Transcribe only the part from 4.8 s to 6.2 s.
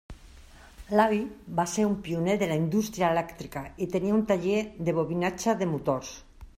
de bobinatge de motors.